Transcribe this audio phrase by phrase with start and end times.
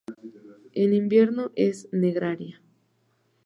[0.73, 2.59] En invierno es gregaria.